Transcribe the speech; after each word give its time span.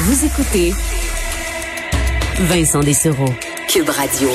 Vous 0.00 0.24
écoutez 0.24 0.72
Vincent 2.40 2.80
Dessereau, 2.80 3.28
Cube 3.68 3.88
Radio. 3.88 4.28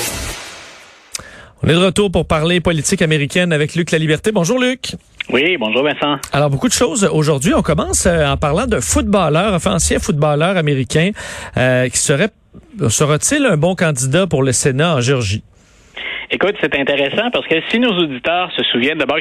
On 1.62 1.68
est 1.68 1.74
de 1.74 1.78
retour 1.78 2.10
pour 2.10 2.26
parler 2.26 2.62
politique 2.62 3.02
américaine 3.02 3.52
avec 3.52 3.76
Luc 3.76 3.92
La 3.92 3.98
Liberté. 3.98 4.32
Bonjour 4.32 4.58
Luc. 4.58 4.96
Oui, 5.30 5.58
bonjour 5.58 5.84
Vincent. 5.84 6.16
Alors 6.32 6.50
beaucoup 6.50 6.70
de 6.70 6.74
choses 6.74 7.04
aujourd'hui. 7.12 7.54
On 7.54 7.62
commence 7.62 8.06
euh, 8.06 8.26
en 8.26 8.38
parlant 8.38 8.68
d'un 8.68 8.80
footballeur, 8.80 9.54
enfin 9.54 9.74
ancien 9.74 10.00
footballeur 10.00 10.56
américain, 10.56 11.12
euh, 11.58 11.90
qui 11.90 11.98
serait 11.98 12.30
sera-t-il 12.88 13.46
un 13.46 13.58
bon 13.58 13.76
candidat 13.76 14.28
pour 14.28 14.44
le 14.44 14.54
Sénat 14.54 14.96
en 14.96 15.02
Géorgie? 15.02 15.44
Écoute, 16.32 16.56
c'est 16.62 16.80
intéressant 16.80 17.32
parce 17.32 17.48
que 17.48 17.56
si 17.70 17.80
nos 17.80 17.90
auditeurs 17.90 18.52
se 18.52 18.62
souviennent, 18.66 19.00
d'abord, 19.00 19.18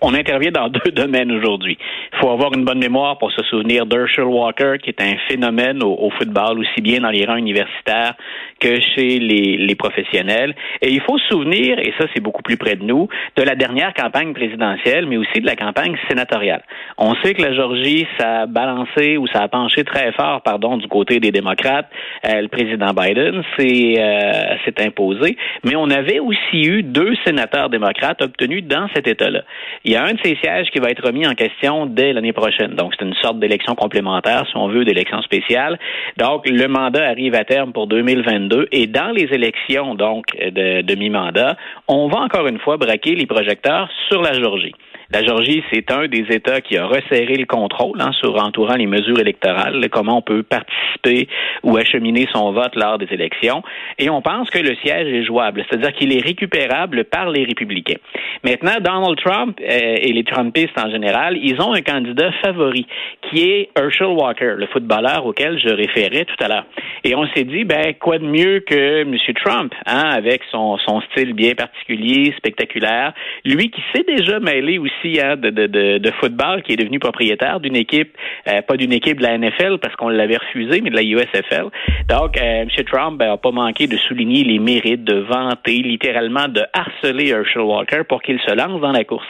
on 0.00 0.14
intervient 0.14 0.52
dans 0.52 0.68
deux 0.84 0.92
domaines 0.92 1.32
aujourd'hui. 1.32 1.76
Il 2.12 2.18
faut 2.20 2.30
avoir 2.30 2.52
une 2.54 2.64
bonne 2.64 2.78
mémoire 2.78 3.18
pour 3.18 3.32
se 3.32 3.42
souvenir 3.44 3.86
d'Herschel 3.86 4.24
Walker, 4.24 4.76
qui 4.80 4.90
est 4.90 5.02
un 5.02 5.16
phénomène 5.28 5.82
au, 5.82 6.10
football, 6.16 6.60
aussi 6.60 6.80
bien 6.80 7.00
dans 7.00 7.10
les 7.10 7.24
rangs 7.26 7.36
universitaires 7.36 8.14
que 8.60 8.80
chez 8.80 9.18
les, 9.18 9.56
les 9.56 9.74
professionnels. 9.74 10.54
Et 10.82 10.90
il 10.90 11.00
faut 11.00 11.18
se 11.18 11.28
souvenir, 11.28 11.78
et 11.78 11.92
ça 11.98 12.06
c'est 12.14 12.20
beaucoup 12.20 12.42
plus 12.42 12.56
près 12.56 12.76
de 12.76 12.84
nous, 12.84 13.08
de 13.36 13.42
la 13.42 13.54
dernière 13.54 13.94
campagne 13.94 14.32
présidentielle, 14.32 15.06
mais 15.06 15.16
aussi 15.16 15.40
de 15.40 15.46
la 15.46 15.56
campagne 15.56 15.96
sénatoriale. 16.08 16.62
On 16.96 17.14
sait 17.22 17.34
que 17.34 17.42
la 17.42 17.54
Georgie, 17.54 18.06
ça 18.18 18.42
a 18.42 18.46
balancé 18.46 19.16
ou 19.16 19.26
ça 19.26 19.42
a 19.42 19.48
penché 19.48 19.84
très 19.84 20.12
fort, 20.12 20.42
pardon, 20.42 20.76
du 20.76 20.88
côté 20.88 21.20
des 21.20 21.30
démocrates. 21.30 21.88
Euh, 22.26 22.42
le 22.42 22.48
président 22.48 22.92
Biden 22.92 23.42
s'est 23.56 23.94
euh, 23.98 24.84
imposé, 24.84 25.36
mais 25.64 25.76
on 25.76 25.90
avait 25.90 26.18
aussi 26.18 26.62
eu 26.62 26.82
deux 26.82 27.14
sénateurs 27.24 27.68
démocrates 27.68 28.22
obtenus 28.22 28.64
dans 28.64 28.88
cet 28.94 29.06
État-là. 29.06 29.42
Il 29.84 29.92
y 29.92 29.96
a 29.96 30.04
un 30.04 30.12
de 30.12 30.18
ces 30.22 30.36
sièges 30.36 30.70
qui 30.70 30.78
va 30.78 30.90
être 30.90 31.04
remis 31.04 31.26
en 31.26 31.34
question 31.34 31.86
dès 31.86 32.12
l'année 32.12 32.32
prochaine. 32.32 32.74
Donc, 32.74 32.94
c'est 32.98 33.04
une 33.04 33.14
sorte 33.14 33.38
d'élection 33.38 33.74
complémentaire, 33.74 34.44
si 34.50 34.56
on 34.56 34.68
veut, 34.68 34.84
d'élection 34.84 35.20
spéciale. 35.22 35.78
Donc, 36.16 36.48
le 36.48 36.66
mandat 36.68 37.06
arrive 37.08 37.34
à 37.34 37.44
terme 37.44 37.72
pour 37.72 37.86
2022 37.86 38.47
et 38.72 38.86
dans 38.86 39.10
les 39.10 39.28
élections, 39.32 39.94
donc, 39.94 40.26
de, 40.36 40.82
de 40.82 40.94
mi-mandat, 40.94 41.56
on 41.86 42.08
va 42.08 42.20
encore 42.20 42.46
une 42.46 42.58
fois 42.58 42.76
braquer 42.76 43.14
les 43.14 43.26
projecteurs 43.26 43.88
sur 44.08 44.22
la 44.22 44.32
Georgie. 44.32 44.74
La 45.10 45.24
Georgie, 45.24 45.62
c'est 45.72 45.90
un 45.90 46.06
des 46.06 46.26
États 46.28 46.60
qui 46.60 46.76
a 46.76 46.84
resserré 46.84 47.34
le 47.34 47.46
contrôle 47.46 47.98
hein, 47.98 48.12
sur 48.20 48.36
entourant 48.36 48.74
les 48.74 48.86
mesures 48.86 49.18
électorales, 49.18 49.88
comment 49.90 50.18
on 50.18 50.20
peut 50.22 50.42
participer 50.42 51.28
ou 51.62 51.78
acheminer 51.78 52.26
son 52.30 52.52
vote 52.52 52.76
lors 52.76 52.98
des 52.98 53.08
élections. 53.10 53.62
Et 53.98 54.10
on 54.10 54.20
pense 54.20 54.50
que 54.50 54.58
le 54.58 54.76
siège 54.84 55.10
est 55.10 55.24
jouable, 55.24 55.64
c'est-à-dire 55.66 55.94
qu'il 55.94 56.14
est 56.14 56.22
récupérable 56.22 57.04
par 57.04 57.30
les 57.30 57.44
républicains. 57.44 57.96
Maintenant, 58.44 58.80
Donald 58.82 59.18
Trump 59.18 59.58
euh, 59.62 59.96
et 59.98 60.12
les 60.12 60.24
Trumpistes 60.24 60.78
en 60.78 60.90
général, 60.90 61.38
ils 61.42 61.58
ont 61.58 61.72
un 61.72 61.80
candidat 61.80 62.30
favori 62.44 62.86
qui 63.30 63.48
est 63.48 63.70
Herschel 63.78 64.08
Walker, 64.08 64.56
le 64.58 64.66
footballeur 64.66 65.24
auquel 65.24 65.58
je 65.58 65.70
référais 65.70 66.26
tout 66.26 66.44
à 66.44 66.48
l'heure. 66.48 66.66
Et 67.04 67.14
on 67.14 67.26
s'est 67.28 67.44
dit, 67.44 67.64
ben 67.64 67.94
quoi 67.98 68.18
de 68.18 68.26
mieux 68.26 68.60
que 68.60 69.00
M. 69.00 69.16
Trump, 69.42 69.72
hein, 69.86 70.10
avec 70.10 70.42
son, 70.50 70.76
son 70.76 71.00
style 71.00 71.32
bien 71.32 71.54
particulier, 71.54 72.34
spectaculaire, 72.36 73.14
lui 73.46 73.70
qui 73.70 73.80
s'est 73.94 74.04
déjà 74.06 74.38
mêlé 74.38 74.76
aussi 74.76 74.97
Hein, 75.04 75.36
de, 75.36 76.10
football 76.20 76.62
qui 76.62 76.72
est 76.72 76.76
devenu 76.76 76.98
propriétaire 76.98 77.60
d'une 77.60 77.76
équipe, 77.76 78.16
euh, 78.48 78.62
pas 78.62 78.76
d'une 78.76 78.92
équipe 78.92 79.18
de 79.18 79.22
la 79.22 79.38
NFL 79.38 79.78
parce 79.78 79.94
qu'on 79.96 80.08
l'avait 80.08 80.36
refusé, 80.36 80.80
mais 80.80 80.90
de 80.90 80.96
la 80.96 81.02
USFL. 81.02 81.66
Donc, 82.08 82.36
euh, 82.36 82.62
M. 82.62 82.68
Trump 82.84 83.20
n'a 83.20 83.30
ben, 83.30 83.36
pas 83.36 83.50
manqué 83.50 83.86
de 83.86 83.96
souligner 83.96 84.42
les 84.44 84.58
mérites, 84.58 85.04
de 85.04 85.20
vanter, 85.20 85.82
littéralement 85.82 86.48
de 86.48 86.62
harceler 86.72 87.28
Herschel 87.28 87.62
Walker 87.62 88.02
pour 88.08 88.22
qu'il 88.22 88.40
se 88.40 88.54
lance 88.54 88.80
dans 88.80 88.92
la 88.92 89.04
course. 89.04 89.26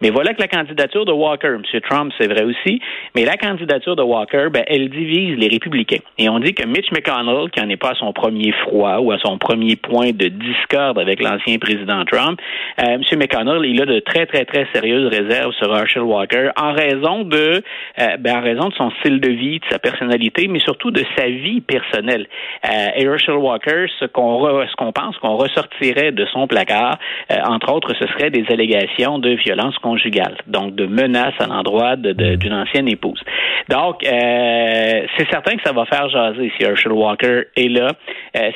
Mais 0.00 0.10
voilà 0.10 0.34
que 0.34 0.40
la 0.40 0.48
candidature 0.48 1.04
de 1.04 1.12
Walker, 1.12 1.54
M. 1.54 1.80
Trump, 1.88 2.12
c'est 2.18 2.26
vrai 2.26 2.42
aussi, 2.42 2.80
mais 3.14 3.24
la 3.24 3.36
candidature 3.36 3.94
de 3.94 4.02
Walker, 4.02 4.48
ben, 4.52 4.64
elle 4.66 4.88
divise 4.88 5.38
les 5.38 5.48
républicains. 5.48 6.02
Et 6.18 6.28
on 6.28 6.40
dit 6.40 6.54
que 6.54 6.66
Mitch 6.66 6.90
McConnell, 6.90 7.50
qui 7.50 7.60
n'en 7.60 7.68
est 7.68 7.76
pas 7.76 7.90
à 7.90 7.94
son 7.94 8.12
premier 8.12 8.52
froid 8.52 8.98
ou 8.98 9.12
à 9.12 9.18
son 9.18 9.38
premier 9.38 9.76
point 9.76 10.10
de 10.10 10.28
discorde 10.28 10.98
avec 10.98 11.22
l'ancien 11.22 11.58
président 11.58 12.04
Trump, 12.04 12.40
euh, 12.80 12.96
M. 12.96 13.02
McConnell, 13.18 13.64
il 13.64 13.80
a 13.80 13.86
de 13.86 14.00
très, 14.00 14.26
très, 14.26 14.44
très 14.44 14.66
sérieuses 14.72 15.11
réserve 15.12 15.52
sur 15.54 15.74
Herschel 15.76 16.02
Walker 16.02 16.50
en 16.56 16.72
raison 16.72 17.24
de 17.24 17.62
euh, 18.00 18.16
ben, 18.18 18.36
en 18.36 18.40
raison 18.40 18.68
de 18.68 18.74
son 18.74 18.90
style 19.00 19.20
de 19.20 19.30
vie, 19.30 19.58
de 19.58 19.64
sa 19.70 19.78
personnalité, 19.78 20.48
mais 20.48 20.60
surtout 20.60 20.90
de 20.90 21.04
sa 21.16 21.26
vie 21.26 21.60
personnelle. 21.60 22.26
Euh, 22.64 22.88
Herschel 22.96 23.34
Walker, 23.34 23.86
ce 23.98 24.06
qu'on 24.06 24.42
ce 24.66 24.76
qu'on 24.76 24.92
pense 24.92 25.16
qu'on 25.18 25.36
ressortirait 25.36 26.12
de 26.12 26.24
son 26.32 26.46
placard, 26.46 26.98
euh, 27.30 27.36
entre 27.46 27.72
autres, 27.72 27.94
ce 27.98 28.06
serait 28.08 28.30
des 28.30 28.44
allégations 28.50 29.18
de 29.18 29.30
violence 29.30 29.76
conjugale, 29.78 30.36
donc 30.46 30.74
de 30.74 30.86
menaces 30.86 31.38
à 31.38 31.46
l'endroit 31.46 31.96
d'une 31.96 32.54
ancienne 32.54 32.88
épouse. 32.88 33.20
Donc, 33.68 34.02
c'est 34.02 35.30
certain 35.30 35.56
que 35.56 35.62
ça 35.64 35.72
va 35.72 35.84
faire 35.86 36.08
jaser 36.08 36.52
si 36.56 36.64
Herschel 36.64 36.92
Walker 36.92 37.44
est 37.56 37.68
là. 37.68 37.88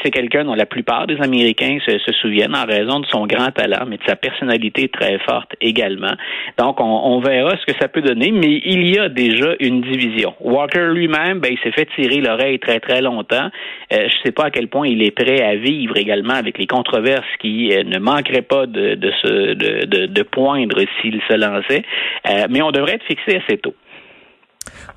c'est 0.03 0.11
quelqu'un 0.11 0.45
dont 0.45 0.55
la 0.55 0.67
plupart 0.67 1.07
des 1.07 1.21
Américains 1.21 1.79
se, 1.87 1.99
se 1.99 2.13
souviennent 2.21 2.57
en 2.57 2.65
raison 2.65 3.01
de 3.01 3.07
son 3.07 3.27
grand 3.27 3.51
talent, 3.51 3.85
mais 3.87 3.99
de 3.99 4.05
sa 4.07 4.17
personnalité 4.17 4.89
très 4.89 5.19
forte 5.21 5.55
également. 5.61 6.15
Donc, 6.59 6.81
on, 6.81 7.19
verra 7.21 7.57
ce 7.57 7.67
que 7.67 7.77
ça 7.81 7.89
peut 7.89 8.03
donner, 8.03 8.31
mais 8.31 8.61
il 8.65 8.89
y 8.95 8.99
a 8.99 9.09
déjà 9.09 9.55
une 9.61 9.81
division. 9.81 10.35
Walker 10.41 10.93
lui-même, 10.93 11.41
ben, 11.41 11.53
il 11.53 11.59
s'est 11.59 11.73
fait 11.73 11.89
tirer 11.97 12.21
l'oreille 12.21 12.59
très, 12.59 12.81
très 12.81 13.01
longtemps. 13.01 13.51
Euh, 13.93 13.97
je 13.97 14.05
ne 14.05 14.23
sais 14.25 14.33
pas 14.33 14.45
à 14.45 14.51
quel 14.51 14.69
point 14.69 14.87
il 14.87 15.03
est 15.03 15.11
prêt 15.11 15.43
à 15.43 15.57
vivre 15.57 15.97
également 15.97 16.35
avec 16.35 16.59
les 16.59 16.67
controverses 16.67 17.25
qui 17.41 17.73
euh, 17.73 17.83
ne 17.85 17.99
manqueraient 17.99 18.43
pas 18.43 18.67
de, 18.67 18.95
de, 18.95 19.11
se, 19.23 19.55
de, 19.55 20.07
de, 20.07 20.23
poindre 20.23 20.81
s'il 21.01 21.21
se 21.29 21.35
lançait, 21.35 21.83
euh, 22.29 22.47
mais 22.51 22.63
on 22.63 22.71
devrait 22.71 22.95
être 22.95 23.05
fixé 23.05 23.37
assez 23.37 23.59
tôt. 23.59 23.75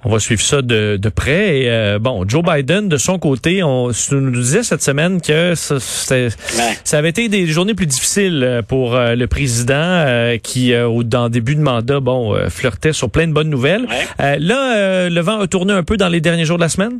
On 0.05 0.09
va 0.09 0.19
suivre 0.19 0.41
ça 0.41 0.61
de, 0.61 0.97
de 0.97 1.09
près. 1.09 1.59
Et, 1.59 1.69
euh, 1.69 1.99
bon, 1.99 2.23
Joe 2.27 2.43
Biden, 2.43 2.87
de 2.87 2.97
son 2.97 3.19
côté, 3.19 3.63
on 3.63 3.91
nous 4.11 4.31
disait 4.31 4.63
cette 4.63 4.81
semaine 4.81 5.21
que 5.21 5.55
ça, 5.55 5.77
ça 5.79 6.97
avait 6.97 7.09
été 7.09 7.27
des 7.27 7.47
journées 7.47 7.73
plus 7.73 7.85
difficiles 7.85 8.43
euh, 8.43 8.61
pour 8.61 8.95
euh, 8.95 9.15
le 9.15 9.27
président 9.27 10.05
qui, 10.41 10.75
au, 10.75 11.03
dans 11.03 11.29
début 11.29 11.55
de 11.55 11.61
mandat, 11.61 11.99
bon, 11.99 12.35
flirtait 12.49 12.93
sur 12.93 13.09
plein 13.09 13.27
de 13.27 13.33
bonnes 13.33 13.49
nouvelles. 13.49 13.87
là, 14.17 15.09
le 15.09 15.21
vent 15.21 15.39
a 15.39 15.47
tourné 15.47 15.73
un 15.73 15.83
peu 15.83 15.97
dans 15.97 16.09
les 16.09 16.21
derniers 16.21 16.45
jours 16.45 16.57
de 16.57 16.63
la 16.63 16.69
semaine? 16.69 16.99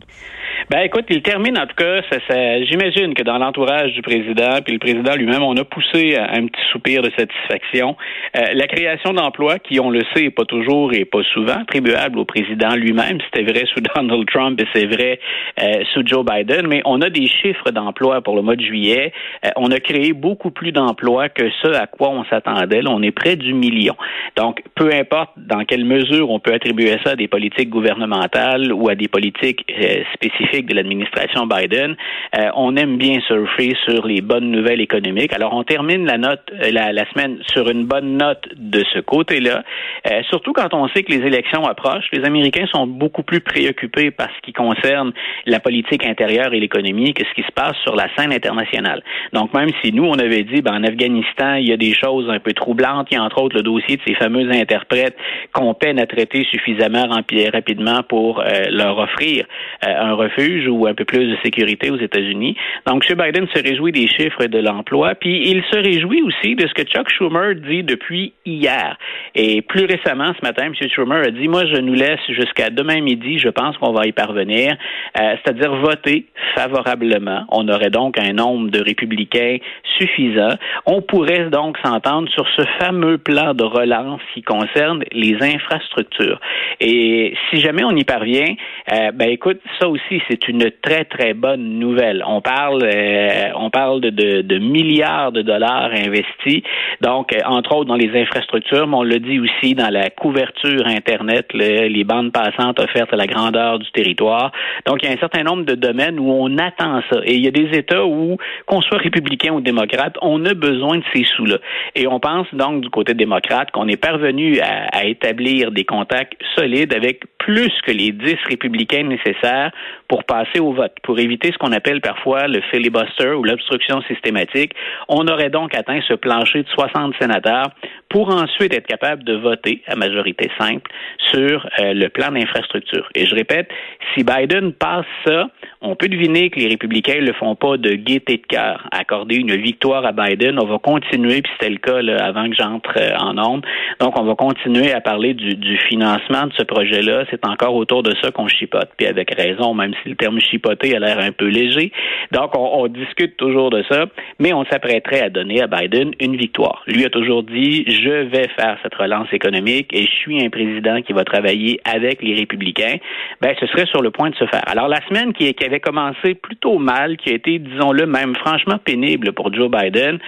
Ben 0.70 0.82
écoute, 0.82 1.06
il 1.10 1.24
termine 1.24 1.58
en 1.58 1.66
tout 1.66 1.76
cas. 1.76 2.04
Ça, 2.12 2.20
ça, 2.30 2.64
J'imagine 2.64 3.16
que 3.16 3.24
dans 3.24 3.40
l'entourage 3.40 3.92
du 3.94 4.04
président, 4.04 4.62
puis 4.64 4.74
le 4.74 4.80
président 4.80 5.16
lui-même, 5.16 5.42
on 5.42 5.58
a 5.58 5.64
poussé 5.64 6.16
un 6.16 6.46
petit 6.46 6.62
soupir 6.72 7.02
de 7.02 7.10
satisfaction. 7.18 7.98
Euh, 8.38 8.54
la 8.54 8.68
création 8.68 9.14
d'emplois, 9.14 9.58
qui 9.58 9.80
on 9.80 9.90
le 9.90 10.02
sait, 10.14 10.26
n'est 10.26 10.30
pas 10.30 10.46
toujours 10.46 10.94
et 10.94 11.06
pas 11.06 11.24
souvent 11.34 11.62
attribuable 11.62 12.20
au 12.20 12.26
président 12.26 12.76
lui-même. 12.76 13.18
C'était 13.26 13.52
vrai 13.52 13.66
sous 13.74 13.82
Donald 13.82 14.28
Trump 14.28 14.62
et 14.62 14.68
c'est 14.76 14.86
vrai 14.86 15.20
euh, 15.60 15.84
sous 15.92 16.06
Joe 16.06 16.24
Biden. 16.24 16.68
Mais 16.68 16.84
on 16.86 17.02
a 17.02 17.10
des 17.10 17.26
chiffres 17.26 17.72
d'emplois 17.72 18.22
pour 18.22 18.36
le 18.36 18.44
mois 18.44 18.56
de 18.56 18.62
juillet. 18.62 19.12
Euh, 19.46 19.50
on 19.56 19.72
a 19.72 19.80
créé 19.80 20.14
beaucoup 20.14 20.52
plus 20.52 20.72
d'emplois 20.72 21.30
que 21.30 21.50
ce 21.64 21.70
à 21.70 21.88
quoi 21.88 22.10
on 22.10 22.26
s'attendait. 22.26 22.84
on 22.88 23.02
est 23.02 23.10
près 23.10 23.36
du 23.36 23.56
million. 23.56 23.96
Donc, 24.38 24.62
peu 24.76 24.94
importe 24.94 25.32
dans 25.36 25.66
quelle 25.66 25.86
mesure 25.86 26.30
on 26.30 26.40
peut 26.40 26.54
attribuer 26.54 26.96
ça 27.04 27.14
à 27.14 27.16
des 27.16 27.28
politiques 27.28 27.70
gouvernementales 27.70 28.72
ou 28.72 28.88
à 28.88 28.94
des 28.94 29.08
politiques 29.08 29.66
spécifiques 30.14 30.59
de 30.66 30.76
l'administration 30.76 31.46
Biden, 31.46 31.96
euh, 32.38 32.50
on 32.56 32.76
aime 32.76 32.98
bien 32.98 33.20
surfer 33.22 33.76
sur 33.86 34.06
les 34.06 34.22
bonnes 34.22 34.52
nouvelles 34.52 34.82
économiques. 34.82 35.34
Alors, 35.34 35.54
on 35.54 35.64
termine 35.64 36.06
la 36.06 36.18
note, 36.18 36.42
euh, 36.54 36.72
la, 36.72 37.06
semaine 37.12 37.40
sur 37.52 37.70
une 37.70 37.86
bonne 37.86 38.18
note 38.18 38.48
de 38.56 38.84
ce 38.94 39.00
côté-là. 39.00 39.64
Euh, 40.10 40.22
surtout 40.30 40.54
quand 40.54 40.74
on 40.74 40.88
sait 40.90 41.04
que 41.04 41.12
les 41.12 41.26
élections 41.26 41.64
approchent, 41.66 42.10
les 42.12 42.24
Américains 42.26 42.66
sont 42.74 42.88
beaucoup 42.88 43.24
plus 43.24 43.40
préoccupés 43.40 44.12
par 44.12 44.28
ce 44.36 44.42
qui 44.42 44.54
concerne 44.54 45.12
la 45.46 45.60
politique 45.60 46.06
intérieure 46.06 46.54
et 46.54 46.60
l'économie 46.60 47.14
que 47.14 47.24
ce 47.26 47.34
qui 47.34 47.44
se 47.44 47.52
passe 47.52 47.76
sur 47.84 47.96
la 47.96 48.08
scène 48.16 48.34
internationale. 48.34 49.02
Donc, 49.34 49.54
même 49.54 49.70
si 49.84 49.92
nous, 49.92 50.06
on 50.06 50.20
avait 50.20 50.44
dit, 50.44 50.62
ben, 50.62 50.76
en 50.76 50.84
Afghanistan, 50.84 51.56
il 51.56 51.70
y 51.70 51.74
a 51.74 51.78
des 51.78 51.94
choses 51.94 52.30
un 52.30 52.40
peu 52.40 52.54
troublantes, 52.54 53.08
il 53.12 53.16
y 53.16 53.18
a 53.18 53.24
entre 53.24 53.42
autres 53.42 53.58
le 53.58 53.64
dossier 53.64 53.98
de 53.98 54.02
ces 54.08 54.16
fameux 54.16 54.50
interprètes 54.52 55.16
qu'on 55.54 55.74
peine 55.74 56.00
à 56.00 56.06
traiter 56.06 56.46
suffisamment 56.52 57.08
rapidement 57.10 58.04
pour 58.04 58.44
leur 58.72 58.98
offrir 58.98 59.46
un 59.82 60.14
refuge 60.14 60.49
ou 60.68 60.88
un 60.88 60.94
peu 60.94 61.06
plus 61.06 61.28
de 61.28 61.38
sécurité 61.44 61.92
aux 61.92 61.98
États-Unis. 61.98 62.56
Donc, 62.86 63.06
M. 63.10 63.18
Biden 63.18 63.48
se 63.54 63.62
réjouit 63.62 63.92
des 63.92 64.08
chiffres 64.08 64.46
de 64.46 64.60
l'emploi, 64.60 65.16
puis 65.16 65.50
il 65.50 65.64
se 65.72 65.78
réjouit 65.78 66.22
aussi 66.22 66.56
de 66.56 66.68
ce 66.68 66.74
que 66.74 66.84
Chuck 66.84 67.10
Schumer 67.10 67.56
dit 67.56 67.84
depuis 67.84 68.34
hier. 68.46 68.98
Et 69.36 69.62
plus 69.62 69.86
récemment, 69.86 70.32
ce 70.40 70.46
matin, 70.46 70.66
M. 70.66 70.74
Schumer 70.90 71.28
a 71.28 71.32
dit, 71.32 71.48
moi, 71.48 71.66
je 71.66 71.80
nous 71.82 71.94
laisse 71.94 72.20
jusqu'à 72.30 72.70
demain 72.70 73.02
midi, 73.02 73.38
je 73.38 73.50
pense 73.50 73.78
qu'on 73.78 73.92
va 73.92 74.06
y 74.06 74.12
parvenir, 74.12 74.76
euh, 75.20 75.36
c'est-à-dire 75.44 75.76
voter 75.76 76.26
favorablement. 76.56 77.46
On 77.50 77.68
aurait 77.68 77.90
donc 77.90 78.18
un 78.20 78.34
nombre 78.34 78.70
de 78.70 78.82
républicains 78.82 79.58
suffisant. 79.98 80.56
On 80.86 81.02
pourrait 81.02 81.50
donc 81.50 81.78
s'entendre 81.84 82.30
sur 82.30 82.46
ce 82.56 82.64
fameux 82.80 83.18
plan 83.18 83.54
de 83.54 83.64
relance 83.64 84.22
qui 84.34 84.42
concerne 84.42 85.04
les 85.12 85.38
infrastructures. 85.42 86.40
Et 86.80 87.34
si 87.50 87.60
jamais 87.60 87.84
on 87.84 87.96
y 87.96 88.04
parvient, 88.04 88.56
euh, 88.92 89.12
ben 89.12 89.30
écoute, 89.30 89.60
ça 89.80 89.88
aussi, 89.88 90.22
c'est 90.30 90.48
une 90.48 90.72
très, 90.82 91.06
très 91.06 91.34
bonne 91.34 91.80
nouvelle. 91.80 92.24
On 92.26 92.42
parle, 92.42 92.84
euh, 92.84 93.50
on 93.56 93.70
parle 93.70 94.02
de, 94.02 94.42
de, 94.42 94.58
milliards 94.58 95.32
de 95.32 95.42
dollars 95.42 95.92
investis, 95.92 96.62
donc, 97.02 97.34
euh, 97.34 97.40
entre 97.46 97.76
autres, 97.76 97.86
dans 97.86 97.96
les 97.96 98.20
infrastructures, 98.20 98.88
on 98.92 99.04
le 99.04 99.20
dit 99.20 99.29
aussi 99.38 99.76
dans 99.76 99.90
la 99.90 100.10
couverture 100.10 100.88
Internet, 100.88 101.54
les 101.54 102.04
bandes 102.04 102.32
passantes 102.32 102.80
offertes 102.80 103.14
à 103.14 103.18
la 103.18 103.28
grandeur 103.28 103.78
du 103.80 103.92
territoire. 103.92 104.52
Donc, 104.88 105.04
il 105.04 105.10
y 105.10 105.12
a 105.12 105.16
un 105.16 105.20
certain 105.20 105.44
nombre 105.44 105.66
de 105.66 105.76
domaines 105.76 106.20
où 106.20 106.32
on 106.32 106.58
attend 106.58 107.02
ça. 107.12 107.20
Et 107.26 107.36
il 107.36 107.44
y 107.44 107.48
a 107.48 107.52
des 107.52 107.78
États 107.78 108.06
où, 108.06 108.38
qu'on 108.66 108.82
soit 108.82 108.98
républicain 108.98 109.54
ou 109.54 109.62
démocrate, 109.62 110.16
on 110.22 110.46
a 110.46 110.54
besoin 110.54 110.98
de 110.98 111.04
ces 111.14 111.26
sous-là. 111.26 111.58
Et 111.96 112.08
on 112.08 112.20
pense 112.20 112.48
donc 112.54 112.82
du 112.82 112.90
côté 112.90 113.14
démocrate 113.14 113.72
qu'on 113.72 113.88
est 113.88 114.02
parvenu 114.02 114.60
à, 114.62 114.88
à 114.92 115.04
établir 115.04 115.72
des 115.72 115.84
contacts 115.84 116.34
solides 116.56 116.94
avec 116.94 117.24
plus 117.40 117.72
que 117.86 117.92
les 117.92 118.12
dix 118.12 118.38
républicains 118.48 119.04
nécessaires 119.04 119.72
pour 120.08 120.24
passer 120.24 120.60
au 120.60 120.74
vote, 120.74 120.94
pour 121.04 121.20
éviter 121.20 121.52
ce 121.52 121.58
qu'on 121.58 121.72
appelle 121.72 122.02
parfois 122.02 122.48
le 122.48 122.62
filibuster 122.70 123.32
ou 123.32 123.44
l'obstruction 123.44 124.02
systématique. 124.04 124.74
On 125.08 125.28
aurait 125.28 125.50
donc 125.50 125.76
atteint 125.76 126.00
ce 126.08 126.14
plancher 126.14 126.64
de 126.64 126.70
60 126.70 127.16
sénateurs 127.20 127.68
pour 128.10 128.30
ensuite 128.30 128.74
être 128.74 128.88
capable 128.88 129.24
de 129.24 129.36
voter 129.36 129.82
à 129.88 129.96
majorité 129.96 130.50
simple 130.60 130.92
sur 131.32 131.68
euh, 131.80 131.94
le 131.94 132.10
plan 132.10 132.32
d'infrastructure. 132.32 133.08
Et 133.16 133.26
je 133.26 133.36
répète, 133.36 133.70
si 134.14 134.24
Biden 134.24 134.74
passe 134.74 135.06
ça, 135.26 135.48
on 135.82 135.96
peut 135.96 136.08
deviner 136.08 136.50
que 136.50 136.60
les 136.60 136.68
républicains 136.68 137.22
ne 137.22 137.28
le 137.28 137.34
font 137.34 137.56
pas 137.56 137.78
de 137.78 137.94
gaieté 137.94 138.38
de 138.38 138.48
cœur. 138.48 138.88
Accorder 138.92 139.36
une 139.36 139.56
victoire 139.56 140.06
à 140.06 140.12
Biden, 140.12 140.60
on 140.60 140.66
va 140.66 140.80
continuer, 140.80 141.42
puis 141.42 141.52
c'était 141.54 141.72
le 141.72 141.78
cas 141.78 142.02
là, 142.02 142.18
avant 142.26 142.50
que 142.50 142.56
j'entre 142.56 142.98
euh, 142.98 143.16
en 143.18 143.38
onde, 143.38 143.66
donc 144.00 144.20
on 144.20 144.24
va 144.24 144.36
continuer 144.36 144.92
à 144.92 145.02
parler 145.02 145.34
du, 145.34 145.56
du 145.56 145.78
financement 145.88 146.48
de 146.48 146.54
ce 146.58 146.64
projet-là. 146.64 147.26
C'est 147.30 147.46
encore 147.46 147.76
autour 147.76 148.04
de 148.04 148.14
ça 148.22 148.32
qu'on 148.32 148.48
chipote, 148.48 148.90
puis 148.98 149.08
avec 149.08 149.34
raison, 149.36 149.74
même 149.74 149.94
si 150.02 150.10
le 150.10 150.16
terme 150.16 150.40
chipoter 150.40 150.96
a 150.96 151.00
l'air 151.00 151.20
un 151.20 151.32
peu 151.32 151.48
léger. 151.48 151.92
Donc 152.32 152.58
on, 152.58 152.88
discute 152.88 153.38
toujours 153.38 153.70
de 153.70 153.84
ça, 153.90 154.06
mais 154.40 154.54
on 154.54 154.66
s'apprêterait 154.66 155.22
à 155.22 155.30
donner 155.30 155.62
à 155.62 155.68
Biden 155.68 156.12
une 156.20 156.36
victoire. 156.36 156.84
Lui 156.88 157.06
a 157.06 157.10
toujours 157.10 157.44
dit, 157.44 157.86
je 157.88 158.24
vais 158.24 158.48
faire 158.58 158.78
cette 158.82 158.96
relance 158.96 159.28
économique 159.32 159.94
et 159.94 160.06
je 160.06 160.12
suis 160.12 160.44
un 160.44 160.50
président 160.50 161.02
qui 161.02 161.14
va 161.14 161.24
travailler 161.24 161.80
avec 161.86 162.22
les 162.22 162.34
républicains. 162.36 162.98
Ben, 163.42 163.54
ce 163.60 163.68
serait 163.68 163.86
sur 163.86 164.02
le 164.02 164.12
point 164.12 164.30
de 164.30 164.36
se 164.36 164.46
faire. 164.46 164.64
Alors 164.68 164.88
la 164.88 165.02
semaine 165.08 165.34
qui 165.34 165.54
avait 165.64 165.80
commencé 165.80 166.34
plutôt 166.34 166.80
mal, 166.80 167.18
qui 167.18 167.30
a 167.30 167.34
été, 167.34 167.60
disons-le, 167.60 168.06
même 168.06 168.36
franchement 168.36 168.78
pénible 168.84 169.34
pour 169.34 169.54
Joe 169.54 169.70
Biden, 169.70 170.20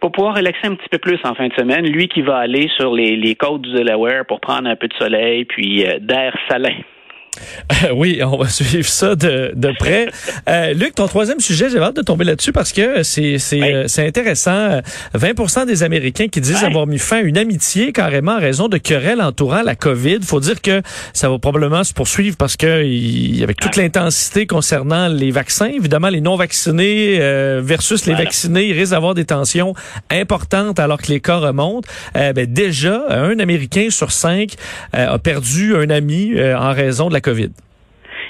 pour 0.00 0.12
pouvoir 0.12 0.36
relaxer 0.36 0.66
un 0.66 0.74
petit 0.74 0.88
peu 0.90 0.98
plus 0.98 1.18
en 1.24 1.34
fin 1.34 1.48
de 1.48 1.54
semaine, 1.54 1.86
lui 1.86 2.08
qui 2.08 2.22
va 2.22 2.38
aller 2.38 2.68
sur 2.76 2.94
les, 2.94 3.16
les 3.16 3.34
côtes 3.34 3.62
du 3.62 3.72
Delaware 3.72 4.26
pour 4.26 4.40
prendre 4.40 4.68
un 4.68 4.76
peu 4.76 4.88
de 4.88 4.94
soleil 4.94 5.44
puis 5.44 5.86
euh, 5.86 5.98
d'air 5.98 6.36
salin. 6.48 6.76
oui, 7.94 8.20
on 8.22 8.36
va 8.36 8.48
suivre 8.48 8.88
ça 8.88 9.14
de, 9.14 9.52
de 9.54 9.72
près. 9.78 10.08
Euh, 10.48 10.72
Luc, 10.72 10.94
ton 10.94 11.06
troisième 11.06 11.40
sujet, 11.40 11.68
j'ai 11.70 11.78
hâte 11.78 11.96
de 11.96 12.02
tomber 12.02 12.24
là-dessus 12.24 12.52
parce 12.52 12.72
que 12.72 13.02
c'est 13.02 13.38
c'est 13.38 13.62
euh, 13.62 13.84
c'est 13.88 14.06
intéressant. 14.06 14.80
20% 15.14 15.66
des 15.66 15.82
Américains 15.82 16.28
qui 16.28 16.40
disent 16.40 16.64
avoir 16.64 16.86
mis 16.86 16.98
fin 16.98 17.18
à 17.18 17.20
une 17.20 17.38
amitié 17.38 17.92
carrément 17.92 18.32
en 18.32 18.40
raison 18.40 18.68
de 18.68 18.78
querelles 18.78 19.20
entourant 19.20 19.62
la 19.62 19.74
COVID. 19.74 20.20
Faut 20.22 20.40
dire 20.40 20.60
que 20.60 20.82
ça 21.12 21.28
va 21.28 21.38
probablement 21.38 21.84
se 21.84 21.92
poursuivre 21.92 22.36
parce 22.36 22.56
que 22.56 22.84
il, 22.84 23.42
avec 23.42 23.58
toute 23.58 23.76
l'intensité 23.76 24.46
concernant 24.46 25.08
les 25.08 25.30
vaccins, 25.30 25.66
évidemment 25.66 26.08
les 26.08 26.20
non 26.20 26.36
vaccinés 26.36 27.18
euh, 27.20 27.60
versus 27.62 28.06
les 28.06 28.14
vaccinés, 28.14 28.66
ils 28.66 28.78
risquent 28.78 28.92
d'avoir 28.92 29.14
des 29.14 29.24
tensions 29.24 29.74
importantes 30.10 30.78
alors 30.78 31.00
que 31.00 31.08
les 31.08 31.20
cas 31.20 31.36
remontent. 31.36 31.88
Euh, 32.16 32.32
ben 32.32 32.46
déjà, 32.46 33.04
un 33.10 33.38
Américain 33.38 33.88
sur 33.90 34.12
cinq 34.12 34.54
a 34.92 35.18
perdu 35.18 35.76
un 35.76 35.90
ami 35.90 36.34
en 36.40 36.72
raison 36.72 37.08
de 37.08 37.14
la 37.14 37.20
COVID. 37.26 37.65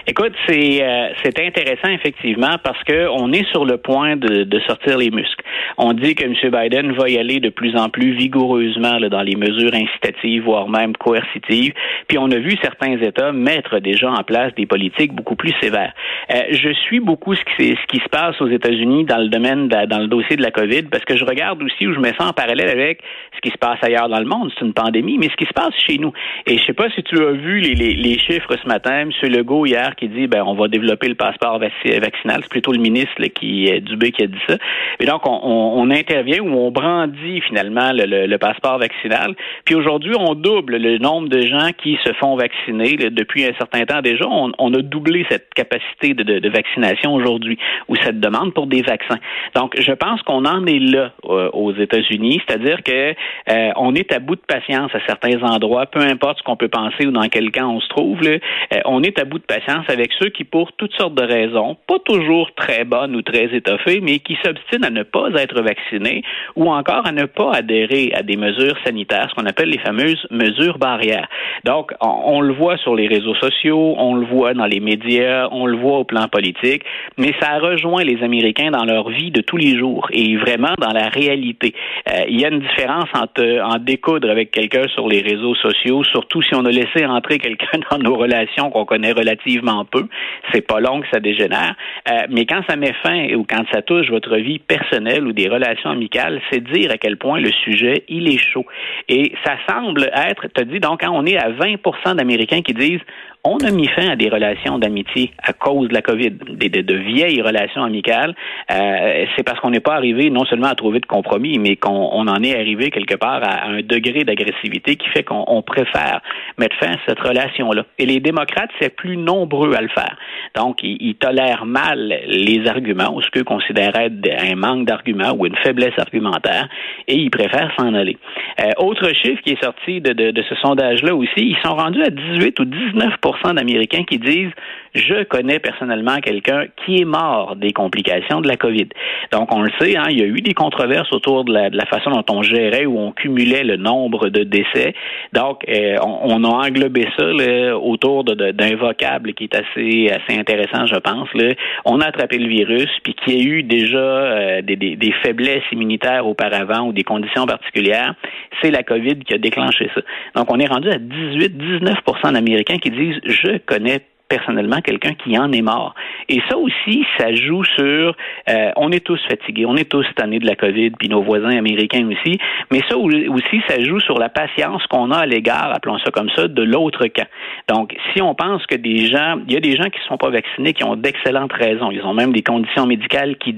Écoute, 0.08 0.34
c'est 0.46 0.84
euh, 0.84 1.08
c'est 1.24 1.40
intéressant 1.40 1.88
effectivement 1.88 2.58
parce 2.62 2.80
que 2.84 3.08
on 3.08 3.32
est 3.32 3.44
sur 3.50 3.64
le 3.64 3.76
point 3.76 4.14
de, 4.14 4.44
de, 4.44 4.60
sortir 4.60 4.98
les 4.98 5.10
muscles. 5.10 5.42
On 5.78 5.94
dit 5.94 6.14
que 6.14 6.22
M. 6.22 6.32
Biden 6.32 6.92
va 6.92 7.08
y 7.08 7.18
aller 7.18 7.40
de 7.40 7.48
plus 7.48 7.74
en 7.76 7.88
plus 7.88 8.12
vigoureusement 8.12 9.00
là, 9.00 9.08
dans 9.08 9.22
les 9.22 9.34
mesures 9.34 9.74
incitatives, 9.74 10.44
voire 10.44 10.68
même 10.68 10.96
coercitives. 10.96 11.72
Puis 12.06 12.18
on 12.18 12.30
a 12.30 12.36
vu 12.36 12.56
certains 12.62 12.96
États 12.98 13.32
mettre 13.32 13.80
déjà 13.80 14.08
en 14.08 14.22
place 14.22 14.54
des 14.54 14.64
politiques 14.64 15.12
beaucoup 15.12 15.34
plus 15.34 15.52
sévères. 15.60 15.92
Euh, 16.30 16.40
je 16.52 16.72
suis 16.72 17.00
beaucoup 17.00 17.34
ce 17.34 17.42
qui, 17.56 17.70
ce 17.70 17.86
qui 17.88 17.98
se 17.98 18.08
passe 18.08 18.40
aux 18.40 18.48
États-Unis 18.48 19.06
dans 19.06 19.18
le 19.18 19.28
domaine 19.28 19.66
de, 19.66 19.86
dans 19.86 19.98
le 19.98 20.06
dossier 20.06 20.36
de 20.36 20.42
la 20.42 20.52
COVID 20.52 20.84
parce 20.84 21.04
que 21.04 21.16
je 21.16 21.24
regarde 21.24 21.60
aussi 21.64 21.84
où 21.84 21.92
je 21.92 21.98
me 21.98 22.12
sens 22.12 22.30
en 22.30 22.32
parallèle 22.32 22.68
avec 22.68 23.00
ce 23.34 23.40
qui 23.40 23.50
se 23.50 23.58
passe 23.58 23.82
ailleurs 23.82 24.08
dans 24.08 24.20
le 24.20 24.26
monde. 24.26 24.52
C'est 24.56 24.64
une 24.64 24.72
pandémie, 24.72 25.18
mais 25.18 25.30
ce 25.30 25.36
qui 25.36 25.46
se 25.46 25.52
passe 25.52 25.74
chez 25.84 25.98
nous. 25.98 26.12
Et 26.46 26.58
je 26.58 26.64
sais 26.64 26.74
pas 26.74 26.88
si 26.90 27.02
tu 27.02 27.18
as 27.18 27.32
vu 27.32 27.58
les, 27.58 27.74
les, 27.74 27.94
les 27.94 28.18
chiffres 28.20 28.54
ce 28.62 28.68
matin. 28.68 29.00
M. 29.00 29.10
Legault 29.24 29.66
hier 29.66 29.94
qui 29.96 30.08
dit 30.08 30.26
ben 30.26 30.42
on 30.46 30.54
va 30.54 30.68
développer 30.68 31.08
le 31.08 31.14
passeport 31.14 31.58
vaccinal. 31.58 32.40
C'est 32.42 32.50
plutôt 32.50 32.72
le 32.72 32.80
ministre 32.80 33.22
qui 33.34 33.66
est 33.66 33.80
Dubé 33.80 34.12
qui 34.12 34.24
a 34.24 34.26
dit 34.26 34.38
ça. 34.48 34.56
Et 35.00 35.06
donc 35.06 35.22
on, 35.24 35.90
intervient 35.90 36.40
ou 36.40 36.48
on 36.48 36.70
brandit 36.70 37.40
finalement 37.42 37.90
le, 37.92 38.36
passeport 38.36 38.78
vaccinal. 38.78 39.34
Puis 39.64 39.74
aujourd'hui 39.74 40.14
on 40.18 40.34
double 40.34 40.76
le 40.76 40.98
nombre 40.98 41.28
de 41.28 41.40
gens 41.42 41.70
qui 41.76 41.98
se 42.04 42.12
font 42.14 42.36
vacciner 42.36 42.96
depuis 42.96 43.44
un 43.44 43.54
certain 43.58 43.84
temps 43.84 44.02
déjà. 44.02 44.26
On, 44.28 44.74
a 44.74 44.82
doublé 44.82 45.24
cette 45.30 45.54
capacité 45.54 46.14
de, 46.14 46.48
vaccination 46.48 47.14
aujourd'hui 47.14 47.58
ou 47.88 47.96
cette 47.96 48.20
demande 48.20 48.52
pour 48.54 48.66
des 48.66 48.82
vaccins. 48.82 49.18
Donc 49.54 49.74
je 49.80 49.92
pense 49.92 50.22
qu'on 50.22 50.44
en 50.44 50.66
est 50.66 50.78
là 50.78 51.12
euh, 51.24 51.50
aux 51.52 51.72
États-Unis, 51.72 52.40
c'est-à-dire 52.46 52.82
que 52.82 53.14
euh, 53.50 53.70
on 53.76 53.94
est 53.94 54.12
à 54.12 54.18
bout 54.18 54.36
de 54.36 54.40
patience 54.46 54.94
à 54.94 54.98
certains 55.06 55.42
endroits, 55.42 55.86
peu 55.86 56.00
importe 56.00 56.38
ce 56.38 56.42
qu'on 56.42 56.56
peut 56.56 56.68
penser 56.68 57.06
ou 57.06 57.10
dans 57.10 57.28
quel 57.28 57.50
camp 57.50 57.70
on 57.70 57.80
se 57.80 57.88
trouve. 57.88 58.22
Là, 58.22 58.38
euh, 58.74 58.80
on 58.84 59.02
est 59.02 59.18
à 59.18 59.24
bout 59.24 59.38
de 59.38 59.44
patience 59.44 59.85
avec 59.88 60.10
ceux 60.18 60.28
qui, 60.28 60.44
pour 60.44 60.72
toutes 60.72 60.94
sortes 60.94 61.14
de 61.14 61.24
raisons, 61.24 61.76
pas 61.86 61.98
toujours 62.04 62.50
très 62.54 62.84
bonnes 62.84 63.14
ou 63.16 63.22
très 63.22 63.54
étoffées, 63.54 64.00
mais 64.00 64.18
qui 64.18 64.36
s'obstinent 64.44 64.86
à 64.86 64.90
ne 64.90 65.02
pas 65.02 65.28
être 65.36 65.62
vaccinés 65.62 66.22
ou 66.54 66.70
encore 66.70 67.06
à 67.06 67.12
ne 67.12 67.24
pas 67.24 67.52
adhérer 67.52 68.12
à 68.14 68.22
des 68.22 68.36
mesures 68.36 68.76
sanitaires, 68.84 69.28
ce 69.30 69.34
qu'on 69.34 69.46
appelle 69.46 69.70
les 69.70 69.78
fameuses 69.78 70.26
mesures 70.30 70.78
barrières. 70.78 71.28
Donc, 71.64 71.92
on, 72.00 72.40
le 72.40 72.52
voit 72.52 72.76
sur 72.78 72.94
les 72.94 73.06
réseaux 73.06 73.34
sociaux, 73.36 73.94
on 73.98 74.14
le 74.14 74.26
voit 74.26 74.54
dans 74.54 74.66
les 74.66 74.80
médias, 74.80 75.48
on 75.50 75.66
le 75.66 75.76
voit 75.76 75.98
au 75.98 76.04
plan 76.04 76.28
politique, 76.28 76.82
mais 77.16 77.32
ça 77.40 77.58
rejoint 77.58 78.04
les 78.04 78.22
Américains 78.22 78.70
dans 78.70 78.84
leur 78.84 79.08
vie 79.10 79.30
de 79.30 79.40
tous 79.40 79.56
les 79.56 79.78
jours 79.78 80.08
et 80.12 80.36
vraiment 80.36 80.74
dans 80.78 80.92
la 80.92 81.08
réalité. 81.08 81.74
Euh, 82.08 82.24
il 82.28 82.40
y 82.40 82.44
a 82.44 82.48
une 82.48 82.60
différence 82.60 83.08
en 83.14 83.78
découdre 83.78 84.30
avec 84.30 84.50
quelqu'un 84.50 84.86
sur 84.94 85.08
les 85.08 85.20
réseaux 85.20 85.54
sociaux, 85.56 86.04
surtout 86.04 86.42
si 86.42 86.54
on 86.54 86.64
a 86.64 86.70
laissé 86.70 87.04
entrer 87.06 87.38
quelqu'un 87.38 87.78
dans 87.90 87.98
nos 87.98 88.16
relations 88.16 88.70
qu'on 88.70 88.84
connaît 88.84 89.12
relativement 89.12 89.75
peu, 89.84 90.06
c'est 90.52 90.66
pas 90.66 90.80
long 90.80 91.00
que 91.00 91.06
ça 91.12 91.20
dégénère. 91.20 91.74
Euh, 92.10 92.22
mais 92.30 92.46
quand 92.46 92.62
ça 92.68 92.76
met 92.76 92.92
fin 93.02 93.34
ou 93.34 93.44
quand 93.48 93.64
ça 93.72 93.82
touche 93.82 94.10
votre 94.10 94.36
vie 94.36 94.58
personnelle 94.58 95.26
ou 95.26 95.32
des 95.32 95.48
relations 95.48 95.90
amicales, 95.90 96.40
c'est 96.50 96.62
dire 96.62 96.90
à 96.90 96.98
quel 96.98 97.16
point 97.16 97.40
le 97.40 97.50
sujet, 97.50 98.04
il 98.08 98.28
est 98.28 98.38
chaud. 98.38 98.66
Et 99.08 99.32
ça 99.44 99.56
semble 99.68 100.10
être, 100.14 100.46
tu 100.54 100.64
dit, 100.64 100.80
donc, 100.80 101.00
quand 101.00 101.12
on 101.12 101.24
est 101.26 101.36
à 101.36 101.50
20% 101.50 102.14
d'Américains 102.14 102.62
qui 102.62 102.74
disent 102.74 103.00
on 103.46 103.58
a 103.58 103.70
mis 103.70 103.86
fin 103.88 104.08
à 104.08 104.16
des 104.16 104.28
relations 104.28 104.78
d'amitié 104.78 105.30
à 105.42 105.52
cause 105.52 105.88
de 105.88 105.94
la 105.94 106.02
COVID, 106.02 106.30
des, 106.30 106.68
de, 106.68 106.94
vieilles 106.94 107.40
relations 107.42 107.84
amicales. 107.84 108.34
Euh, 108.70 109.24
c'est 109.36 109.42
parce 109.42 109.60
qu'on 109.60 109.70
n'est 109.70 109.80
pas 109.80 109.94
arrivé 109.94 110.30
non 110.30 110.44
seulement 110.44 110.68
à 110.68 110.74
trouver 110.74 111.00
de 111.00 111.06
compromis, 111.06 111.58
mais 111.58 111.76
qu'on 111.76 112.26
en 112.26 112.42
est 112.42 112.54
arrivé 112.54 112.90
quelque 112.90 113.14
part 113.14 113.42
à, 113.42 113.68
un 113.68 113.82
degré 113.82 114.24
d'agressivité 114.24 114.96
qui 114.96 115.08
fait 115.10 115.22
qu'on 115.22 115.62
préfère 115.62 116.20
mettre 116.58 116.76
fin 116.76 116.92
à 116.92 116.96
cette 117.06 117.20
relation-là. 117.20 117.84
Et 117.98 118.06
les 118.06 118.20
démocrates, 118.20 118.70
c'est 118.80 118.94
plus 118.94 119.16
nombreux 119.16 119.74
à 119.74 119.80
le 119.80 119.88
faire. 119.88 120.16
Donc, 120.54 120.82
ils, 120.82 121.14
tolèrent 121.14 121.64
mal 121.64 122.20
les 122.26 122.66
arguments 122.66 123.14
ou 123.14 123.22
ce 123.22 123.30
qu'eux 123.30 123.44
considéraient 123.44 124.10
un 124.40 124.54
manque 124.54 124.86
d'arguments 124.86 125.32
ou 125.38 125.46
une 125.46 125.56
faiblesse 125.56 125.98
argumentaire, 125.98 126.68
et 127.08 127.14
ils 127.14 127.30
préfèrent 127.30 127.72
s'en 127.78 127.94
aller. 127.94 128.18
Euh, 128.60 128.70
autre 128.78 129.08
chiffre 129.14 129.40
qui 129.42 129.52
est 129.52 129.62
sorti 129.62 130.00
de, 130.00 130.12
de, 130.12 130.30
de 130.30 130.42
ce 130.48 130.54
sondage-là 130.56 131.14
aussi, 131.14 131.30
ils 131.36 131.56
sont 131.64 131.74
rendus 131.74 132.02
à 132.02 132.10
18 132.10 132.58
ou 132.60 132.64
19 132.64 133.16
d'Américains 133.54 134.04
qui 134.04 134.18
disent 134.18 134.52
je 134.96 135.24
connais 135.24 135.58
personnellement 135.58 136.16
quelqu'un 136.20 136.64
qui 136.84 137.02
est 137.02 137.04
mort 137.04 137.56
des 137.56 137.72
complications 137.72 138.40
de 138.40 138.48
la 138.48 138.56
COVID. 138.56 138.88
Donc, 139.32 139.54
on 139.54 139.62
le 139.62 139.70
sait, 139.78 139.96
hein, 139.96 140.06
il 140.10 140.18
y 140.18 140.22
a 140.22 140.26
eu 140.26 140.40
des 140.40 140.54
controverses 140.54 141.12
autour 141.12 141.44
de 141.44 141.52
la, 141.52 141.86
façon 141.86 142.10
dont 142.10 142.24
on 142.30 142.42
gérait 142.42 142.86
ou 142.86 142.98
on 142.98 143.12
cumulait 143.12 143.62
le 143.62 143.76
nombre 143.76 144.28
de 144.28 144.42
décès. 144.42 144.94
Donc, 145.32 145.64
euh, 145.68 145.96
on, 146.02 146.42
a 146.44 146.48
englobé 146.48 147.06
ça 147.16 147.24
là, 147.24 147.78
autour 147.78 148.24
d'un 148.24 148.76
vocable 148.76 149.34
qui 149.34 149.44
est 149.44 149.54
assez, 149.54 150.10
assez 150.10 150.38
intéressant, 150.38 150.86
je 150.86 150.96
pense. 150.96 151.28
Là. 151.34 151.52
On 151.84 152.00
a 152.00 152.06
attrapé 152.06 152.38
le 152.38 152.48
virus, 152.48 152.88
puis 153.04 153.14
qu'il 153.14 153.34
y 153.34 153.40
a 153.40 153.44
eu 153.44 153.62
déjà 153.62 153.98
euh, 153.98 154.62
des, 154.62 154.76
des, 154.76 155.12
faiblesses 155.22 155.64
immunitaires 155.72 156.26
auparavant 156.26 156.88
ou 156.88 156.92
des 156.92 157.04
conditions 157.04 157.46
particulières. 157.46 158.14
C'est 158.62 158.70
la 158.70 158.82
COVID 158.82 159.18
qui 159.20 159.34
a 159.34 159.38
déclenché 159.38 159.90
ça. 159.94 160.00
Donc, 160.34 160.50
on 160.50 160.58
est 160.58 160.66
rendu 160.66 160.88
à 160.88 160.96
18-19% 160.96 162.32
d'Américains 162.32 162.78
qui 162.78 162.90
disent 162.90 163.20
je 163.28 163.58
connais 163.58 164.06
personnellement 164.28 164.80
quelqu'un 164.80 165.14
qui 165.14 165.38
en 165.38 165.52
est 165.52 165.62
mort. 165.62 165.94
Et 166.28 166.40
ça 166.48 166.56
aussi, 166.56 167.04
ça 167.18 167.32
joue 167.34 167.64
sur, 167.64 168.16
euh, 168.48 168.70
on 168.76 168.90
est 168.90 169.04
tous 169.04 169.20
fatigués, 169.28 169.66
on 169.66 169.76
est 169.76 169.90
tous 169.90 170.06
tannés 170.16 170.38
de 170.38 170.46
la 170.46 170.56
COVID, 170.56 170.90
puis 170.90 171.08
nos 171.08 171.22
voisins 171.22 171.56
américains 171.56 172.06
aussi, 172.08 172.38
mais 172.72 172.80
ça 172.88 172.96
aussi, 172.96 173.60
ça 173.68 173.82
joue 173.82 174.00
sur 174.00 174.18
la 174.18 174.28
patience 174.28 174.84
qu'on 174.88 175.10
a 175.10 175.18
à 175.18 175.26
l'égard, 175.26 175.72
appelons 175.74 175.98
ça 175.98 176.10
comme 176.10 176.30
ça, 176.30 176.48
de 176.48 176.62
l'autre 176.62 177.06
camp. 177.06 177.26
Donc, 177.68 177.96
si 178.12 178.22
on 178.22 178.34
pense 178.34 178.66
que 178.66 178.74
des 178.74 179.06
gens, 179.06 179.38
il 179.46 179.52
y 179.52 179.56
a 179.56 179.60
des 179.60 179.76
gens 179.76 179.88
qui 179.90 180.00
ne 180.00 180.04
sont 180.08 180.18
pas 180.18 180.30
vaccinés, 180.30 180.72
qui 180.72 180.84
ont 180.84 180.96
d'excellentes 180.96 181.52
raisons, 181.52 181.90
ils 181.90 182.02
ont 182.02 182.14
même 182.14 182.32
des 182.32 182.42
conditions 182.42 182.86
médicales 182.86 183.36
qui, 183.36 183.56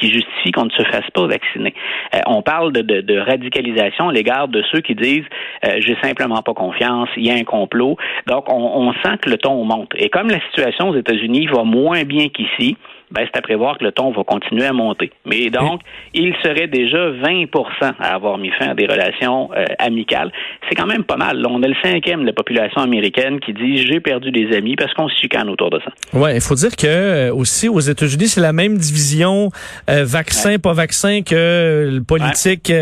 justifient 0.00 0.52
qu'on 0.52 0.64
ne 0.64 0.70
se 0.70 0.82
fasse 0.84 1.08
pas 1.12 1.26
vacciner. 1.26 1.74
Euh, 2.14 2.20
on 2.26 2.42
parle 2.42 2.72
de, 2.72 3.18
radicalisation 3.18 4.08
à 4.08 4.12
l'égard 4.12 4.48
de 4.48 4.62
ceux 4.72 4.80
qui 4.80 4.94
disent, 4.94 5.24
euh, 5.66 5.76
j'ai 5.80 5.96
simplement 6.02 6.40
pas 6.42 6.54
confiance, 6.54 7.08
il 7.16 7.26
y 7.26 7.30
a 7.30 7.34
un 7.34 7.44
complot. 7.44 7.96
Donc, 8.26 8.50
on, 8.50 8.56
on 8.56 8.92
sent 9.04 9.18
que 9.22 9.30
le 9.30 9.36
ton 9.36 9.64
monte. 9.64 9.92
Et 9.98 10.08
comme 10.10 10.30
la 10.30 10.40
situation 10.46 10.90
aux 10.90 10.96
États-Unis 10.96 11.46
va 11.46 11.64
moins 11.64 12.04
bien 12.04 12.28
qu'ici, 12.28 12.76
ben, 13.10 13.26
c'est 13.26 13.38
à 13.38 13.42
prévoir 13.42 13.78
que 13.78 13.84
le 13.84 13.92
ton 13.92 14.12
va 14.12 14.22
continuer 14.22 14.66
à 14.66 14.72
monter. 14.72 15.10
Mais 15.24 15.48
donc, 15.48 15.80
il 16.12 16.34
serait 16.42 16.66
déjà 16.66 17.10
20% 17.10 17.46
à 17.98 18.14
avoir 18.14 18.36
mis 18.38 18.50
fin 18.50 18.68
à 18.68 18.74
des 18.74 18.86
relations 18.86 19.50
euh, 19.56 19.64
amicales. 19.78 20.30
C'est 20.68 20.74
quand 20.74 20.86
même 20.86 21.04
pas 21.04 21.16
mal. 21.16 21.42
on 21.48 21.62
a 21.62 21.68
le 21.68 21.74
cinquième 21.82 22.20
de 22.20 22.26
la 22.26 22.32
population 22.32 22.82
américaine 22.82 23.40
qui 23.40 23.54
dit 23.54 23.86
j'ai 23.86 24.00
perdu 24.00 24.30
des 24.30 24.54
amis 24.54 24.76
parce 24.76 24.92
qu'on 24.94 25.08
se 25.08 25.16
chicane 25.16 25.48
autour 25.48 25.70
de 25.70 25.80
ça. 25.80 26.18
Ouais, 26.18 26.36
il 26.36 26.42
faut 26.42 26.54
dire 26.54 26.76
que 26.76 26.86
euh, 26.86 27.34
aussi 27.34 27.68
aux 27.68 27.80
États-Unis, 27.80 28.28
c'est 28.28 28.40
la 28.40 28.52
même 28.52 28.76
division 28.76 29.50
euh, 29.88 30.04
vaccin 30.04 30.58
pas 30.58 30.72
vaccin 30.72 31.22
que 31.22 31.90
le 31.92 32.02
politique 32.02 32.72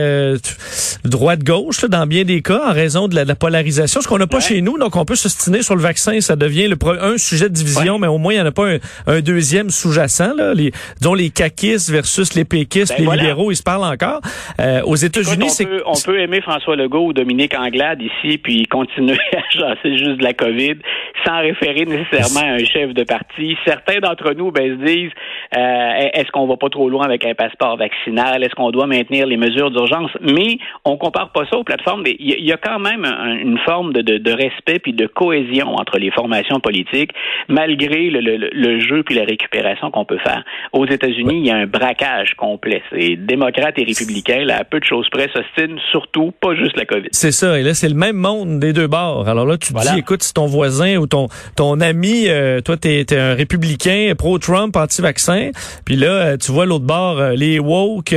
droite 1.05 1.45
gauche 1.45 1.85
dans 1.85 2.07
bien 2.07 2.25
des 2.25 2.43
cas 2.43 2.69
en 2.69 2.73
raison 2.73 3.07
de 3.09 3.15
la, 3.15 3.35
polarisation. 3.35 4.01
Ce 4.01 4.09
qu'on 4.09 4.19
n'a 4.19 4.27
pas 4.27 4.41
chez 4.41 4.61
nous, 4.63 4.79
donc 4.79 4.97
on 4.97 5.05
peut 5.05 5.15
se 5.15 5.29
stiner 5.29 5.63
sur 5.63 5.77
le 5.77 5.83
vaccin, 5.83 6.21
ça 6.21 6.37
devient 6.37 6.69
le 6.69 6.77
un 7.01 7.19
sujet 7.19 7.49
de 7.49 7.55
division, 7.55 7.99
mais 7.99 8.07
au 8.07 8.19
moins 8.19 8.33
il 8.33 8.37
n'y 8.37 8.43
en 8.43 8.47
a 8.47 8.53
pas 8.53 8.69
un, 8.69 8.79
un 9.07 9.21
deuxième 9.21 9.71
sous-jacent 9.71 10.16
les, 10.55 10.73
dont 11.03 11.15
les 11.15 11.31
caquistes 11.31 11.91
versus 11.91 12.35
les 12.35 12.45
péquistes, 12.45 12.95
ben 12.99 13.11
les 13.11 13.19
libéraux, 13.19 13.51
ils 13.51 13.57
se 13.57 13.63
parlent 13.63 13.85
encore. 13.85 14.21
Euh, 14.61 14.83
aux 14.85 14.97
États-Unis, 14.97 15.51
c'est... 15.51 15.67
On 15.85 15.95
peut 16.05 16.21
aimer 16.21 16.41
François 16.41 16.77
Legault 16.77 17.07
ou 17.07 17.13
Dominique 17.13 17.55
Anglade 17.57 18.01
ici, 18.03 18.39
puis 18.39 18.67
continuer 18.67 19.19
à 19.37 19.43
chasser 19.51 19.97
juste 19.99 20.19
de 20.19 20.23
la 20.23 20.33
COVID 20.33 20.77
sans 21.25 21.41
référer 21.41 21.85
nécessairement 21.85 22.49
à 22.49 22.55
un 22.55 22.65
chef 22.65 22.95
de 22.95 23.03
parti. 23.03 23.57
Certains 23.67 23.99
d'entre 23.99 24.33
nous 24.35 24.51
ben, 24.51 24.79
se 24.79 24.85
disent, 24.85 25.13
euh, 25.57 26.09
est-ce 26.15 26.31
qu'on 26.31 26.47
va 26.47 26.57
pas 26.57 26.69
trop 26.69 26.89
loin 26.89 27.05
avec 27.05 27.27
un 27.27 27.35
passeport 27.35 27.77
vaccinal? 27.77 28.45
Est-ce 28.45 28.55
qu'on 28.55 28.71
doit 28.71 28.87
maintenir 28.87 29.27
les 29.27 29.37
mesures 29.37 29.71
d'urgence? 29.71 30.11
Mais 30.21 30.59
on 30.85 30.97
compare 30.97 31.33
pas 31.33 31.45
ça 31.51 31.57
aux 31.57 31.65
plateformes. 31.65 32.05
Il 32.07 32.45
y, 32.45 32.53
a 32.53 32.57
quand 32.57 32.79
même 32.79 33.05
une 33.05 33.59
forme 33.59 33.93
de, 33.93 34.03
de, 34.03 34.19
de 34.19 34.31
respect 34.31 34.79
puis 34.79 34.93
de 34.93 35.07
cohésion 35.07 35.75
entre 35.75 35.99
les 35.99 36.11
formations 36.11 36.61
politiques, 36.61 37.11
malgré 37.49 38.11
le, 38.11 38.21
le, 38.21 38.51
le 38.53 38.81
jeu 38.81 39.03
puis 39.03 39.15
la 39.15 39.25
récupération 39.25 39.91
qu'on 39.91 40.05
peut 40.07 40.19
faire. 40.19 40.43
Aux 40.73 40.87
États-Unis, 40.87 41.41
il 41.41 41.47
y 41.47 41.51
a 41.51 41.57
un 41.57 41.67
braquage 41.67 42.35
complet. 42.37 42.83
C'est 42.91 43.17
démocrates 43.17 43.79
et 43.79 43.85
républicains, 43.85 44.45
là, 44.45 44.59
à 44.59 44.65
peu 44.65 44.81
de 44.81 44.85
choses 44.85 45.09
près, 45.11 45.29
s'ostinent 45.33 45.79
surtout, 45.91 46.33
pas 46.41 46.55
juste 46.55 46.77
la 46.77 46.85
COVID. 46.85 47.09
C'est 47.13 47.33
ça. 47.33 47.59
Et 47.59 47.63
là, 47.63 47.75
c'est 47.75 47.89
le 47.89 47.95
même 47.95 48.17
monde 48.17 48.61
des 48.61 48.73
deux 48.73 48.87
bords. 48.87 49.29
Alors 49.29 49.47
là, 49.47 49.59
tu 49.59 49.73
te 49.73 49.81
dis, 49.81 49.99
écoute, 49.99 50.23
si 50.23 50.33
ton 50.33 50.47
voisin 50.47 50.97
ou 50.97 51.07
ton, 51.07 51.29
ton 51.57 51.81
ami, 51.81 52.29
euh, 52.29 52.61
toi, 52.61 52.77
t'es 52.77 53.01
es 53.01 53.15
un 53.15 53.35
républicain 53.35 54.13
pro-Trump, 54.17 54.77
anti-vaccin, 54.77 55.51
puis 55.85 55.97
là, 55.97 56.09
euh, 56.09 56.37
tu 56.37 56.53
vois 56.53 56.67
l'autre 56.67 56.85
bord, 56.85 57.19
euh, 57.19 57.33
les 57.35 57.59
woke, 57.59 58.15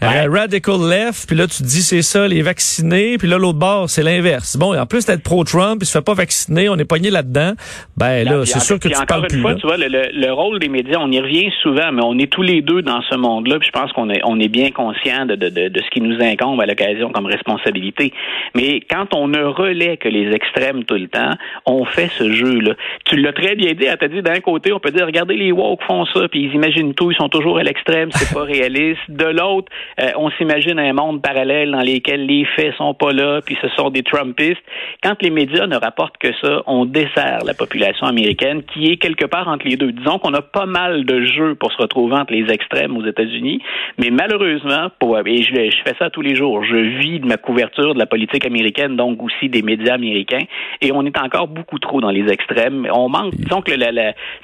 radical 0.00 0.80
left, 0.88 1.26
puis 1.26 1.36
là, 1.36 1.46
tu 1.46 1.62
te 1.62 1.68
dis, 1.68 1.82
c'est 1.82 2.02
ça, 2.02 2.28
les 2.28 2.42
vaccinés, 2.42 3.18
puis 3.18 3.28
là, 3.28 3.38
l'autre 3.38 3.58
bord, 3.58 3.88
c'est 3.88 4.02
l'inverse. 4.02 4.56
Bon, 4.56 4.76
en 4.76 4.86
plus 4.86 5.06
d'être 5.06 5.22
pro-Trump, 5.22 5.78
il 5.82 5.86
se 5.86 5.92
fait 5.92 6.04
pas 6.04 6.14
vacciner, 6.14 6.68
on 6.68 6.76
est 6.76 6.84
pogné 6.84 7.10
là-dedans, 7.10 7.52
ben 7.96 8.24
là, 8.24 8.44
c'est 8.44 8.60
sûr 8.60 8.78
que 8.78 8.88
tu 8.88 9.06
parles 9.06 9.26
plus. 9.26 9.40
Fois, 9.40 9.54
tu 9.54 9.66
vois, 9.66 9.76
le, 9.76 9.88
le 9.88 10.32
rôle 10.32 10.58
des 10.58 10.68
on 10.96 11.10
y 11.10 11.20
revient 11.20 11.50
souvent, 11.62 11.92
mais 11.92 12.02
on 12.02 12.18
est 12.18 12.30
tous 12.30 12.42
les 12.42 12.62
deux 12.62 12.82
dans 12.82 13.02
ce 13.02 13.14
monde-là. 13.14 13.58
Puis 13.58 13.68
je 13.68 13.78
pense 13.78 13.92
qu'on 13.92 14.08
est, 14.08 14.48
bien 14.48 14.70
conscient 14.70 15.26
de, 15.26 15.34
ce 15.34 15.90
qui 15.90 16.00
nous 16.00 16.20
incombe 16.20 16.60
à 16.60 16.66
l'occasion 16.66 17.10
comme 17.10 17.26
responsabilité. 17.26 18.12
Mais 18.54 18.80
quand 18.80 19.14
on 19.14 19.28
ne 19.28 19.42
relaie 19.42 19.96
que 19.96 20.08
les 20.08 20.32
extrêmes 20.34 20.84
tout 20.84 20.94
le 20.94 21.08
temps, 21.08 21.32
on 21.66 21.84
fait 21.84 22.08
ce 22.08 22.32
jeu-là. 22.32 22.74
Tu 23.04 23.16
l'as 23.16 23.32
très 23.32 23.54
bien 23.54 23.72
dit. 23.74 23.84
Elle 23.84 24.08
dit 24.08 24.22
d'un 24.22 24.40
côté, 24.40 24.72
on 24.72 24.80
peut 24.80 24.90
dire 24.90 25.06
regardez 25.06 25.36
les 25.36 25.52
woke 25.52 25.82
font 25.84 26.04
ça, 26.06 26.28
puis 26.28 26.44
ils 26.44 26.54
imaginent 26.54 26.94
tout, 26.94 27.10
ils 27.10 27.16
sont 27.16 27.28
toujours 27.28 27.58
à 27.58 27.62
l'extrême, 27.62 28.10
c'est 28.12 28.34
pas 28.34 28.44
réaliste. 28.44 29.00
De 29.08 29.26
l'autre, 29.26 29.70
euh, 30.00 30.10
on 30.16 30.30
s'imagine 30.30 30.78
un 30.78 30.92
monde 30.92 31.22
parallèle 31.22 31.70
dans 31.70 31.80
lequel 31.80 32.26
les 32.26 32.44
faits 32.56 32.74
sont 32.76 32.94
pas 32.94 33.12
là, 33.12 33.40
puis 33.44 33.56
ce 33.60 33.68
sont 33.70 33.90
des 33.90 34.02
Trumpistes. 34.02 34.62
Quand 35.02 35.20
les 35.22 35.30
médias 35.30 35.66
ne 35.66 35.76
rapportent 35.76 36.18
que 36.18 36.32
ça, 36.40 36.62
on 36.66 36.84
dessert 36.84 37.40
la 37.44 37.54
population 37.54 38.06
américaine 38.06 38.62
qui 38.62 38.90
est 38.90 38.96
quelque 38.96 39.24
part 39.24 39.48
entre 39.48 39.66
les 39.66 39.76
deux. 39.76 39.92
Disons 39.92 40.18
qu'on 40.18 40.34
a 40.34 40.42
pas 40.42 40.66
mal 40.70 41.04
de 41.04 41.24
jeux 41.24 41.54
pour 41.54 41.72
se 41.72 41.76
retrouver 41.76 42.14
entre 42.14 42.32
les 42.32 42.50
extrêmes 42.52 42.96
aux 42.96 43.04
États-Unis, 43.04 43.60
mais 43.98 44.10
malheureusement, 44.10 44.88
pour, 44.98 45.18
et 45.18 45.42
je, 45.42 45.52
je, 45.52 45.82
fais 45.84 45.94
ça 45.98 46.10
tous 46.10 46.22
les 46.22 46.34
jours, 46.34 46.64
je 46.64 46.76
vis 46.76 47.20
de 47.20 47.26
ma 47.26 47.36
couverture 47.36 47.94
de 47.94 47.98
la 47.98 48.06
politique 48.06 48.46
américaine, 48.46 48.96
donc 48.96 49.22
aussi 49.22 49.48
des 49.48 49.62
médias 49.62 49.94
américains, 49.94 50.44
et 50.80 50.92
on 50.92 51.04
est 51.04 51.18
encore 51.18 51.48
beaucoup 51.48 51.78
trop 51.78 52.00
dans 52.00 52.10
les 52.10 52.30
extrêmes. 52.32 52.86
On 52.92 53.08
manque, 53.08 53.34
disons 53.34 53.60
que 53.62 53.72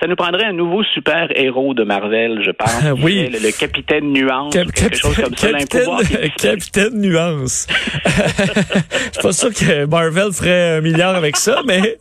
ça 0.00 0.06
nous 0.06 0.16
prendrait 0.16 0.45
un 0.45 0.52
nouveau 0.52 0.83
super 0.83 1.28
héros 1.35 1.75
de 1.75 1.85
Marvel, 1.85 2.42
je 2.45 2.50
pense. 2.50 2.85
oui. 3.02 3.28
Le, 3.30 3.56
capitaine 3.59 4.12
Nuance, 4.12 4.52
quelque 4.52 4.97
chose 4.97 5.16
comme 5.16 5.37
ça. 5.37 5.52
Capitaine, 5.52 6.30
capitaine 6.38 7.00
Nuance. 7.00 7.66
je 8.04 9.12
suis 9.12 9.23
pas 9.23 9.33
sûr 9.33 9.50
que 9.50 9.87
Marvel 9.87 10.33
ferait 10.33 10.78
un 10.78 10.80
milliard 10.80 11.14
avec 11.14 11.37
ça, 11.37 11.62
mais... 11.66 11.97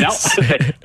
non, 0.00 0.08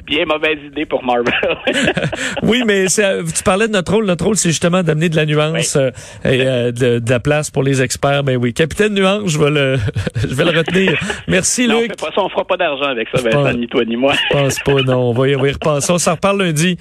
bien 0.06 0.26
mauvaise 0.26 0.60
idée 0.66 0.86
pour 0.86 1.04
Marvel. 1.04 1.34
oui, 2.44 2.64
mais 2.66 2.88
tu 2.88 3.44
parlais 3.44 3.68
de 3.68 3.74
notre 3.74 3.94
rôle. 3.94 4.06
Notre 4.06 4.26
rôle, 4.26 4.36
c'est 4.36 4.50
justement 4.50 4.84
d'amener 4.84 5.10
de 5.10 5.16
la 5.16 5.26
nuance 5.26 5.76
euh, 5.76 5.92
et 6.24 6.42
euh, 6.42 6.72
de, 6.72 7.02
la 7.10 7.20
place 7.20 7.52
pour 7.52 7.64
les 7.64 7.82
experts. 7.82 8.24
Ben 8.24 8.38
oui, 8.38 8.54
capitaine 8.54 8.94
nuance, 8.94 9.32
je 9.32 9.40
vais 9.40 9.50
le, 9.50 9.78
je 10.16 10.34
vais 10.34 10.46
le 10.46 10.58
retenir. 10.58 11.00
Merci, 11.28 11.68
non, 11.68 11.82
Luc. 11.82 11.94
On 12.02 12.06
ça, 12.06 12.12
on 12.18 12.30
fera 12.30 12.46
pas 12.46 12.58
d'argent 12.58 12.86
avec 12.86 13.08
ça, 13.14 13.22
Vincent, 13.22 13.58
ni 13.58 13.68
toi 13.68 13.84
ni 13.86 13.96
moi. 13.96 14.14
Je 14.14 14.38
pense 14.38 14.60
pas, 14.60 14.82
non. 14.82 15.10
On 15.10 15.14
va 15.14 15.30
y, 15.30 15.36
on 15.36 15.42
va 15.42 15.50
y 15.50 15.52
repenser. 15.52 15.92
On 15.92 15.98
s'en 15.98 16.14
reparle 16.14 16.42
lundi. 16.44 16.78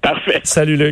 Parfait. 0.00 0.40
Salut, 0.42 0.76
Luc. 0.76 0.82